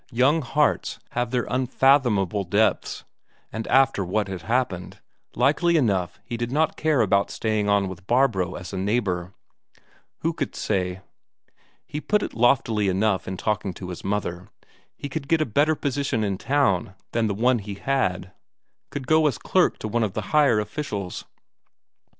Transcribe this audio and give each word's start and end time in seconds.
Young 0.11 0.41
hearts 0.41 0.97
have 1.11 1.29
their 1.29 1.45
unfathomable 1.47 2.43
depths, 2.43 3.03
and 3.51 3.67
after 3.67 4.03
what 4.03 4.27
had 4.27 4.41
happened, 4.41 4.99
likely 5.35 5.77
enough 5.77 6.19
he 6.25 6.37
did 6.37 6.51
not 6.51 6.75
care 6.75 7.01
about 7.01 7.29
staying 7.29 7.69
on 7.69 7.87
with 7.87 8.07
Barbro 8.07 8.55
as 8.55 8.73
a 8.73 8.77
neighbour. 8.79 9.35
Who 10.21 10.33
could 10.33 10.55
say? 10.55 11.01
He 11.85 11.97
had 11.99 12.07
put 12.07 12.23
it 12.23 12.33
loftily 12.33 12.87
enough 12.89 13.27
in 13.27 13.37
talking 13.37 13.75
to 13.75 13.89
his 13.89 14.03
mother; 14.03 14.47
he 14.97 15.07
could 15.07 15.27
get 15.27 15.39
a 15.39 15.45
better 15.45 15.75
position 15.75 16.23
in 16.23 16.39
town 16.39 16.95
than 17.11 17.27
the 17.27 17.35
one 17.35 17.59
he 17.59 17.75
had; 17.75 18.31
could 18.89 19.05
go 19.05 19.27
as 19.27 19.37
clerk 19.37 19.77
to 19.77 19.87
one 19.87 20.01
of 20.01 20.13
the 20.13 20.21
higher 20.33 20.59
officials. 20.59 21.25